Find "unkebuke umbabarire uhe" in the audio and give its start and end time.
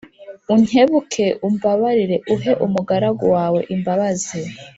0.53-2.51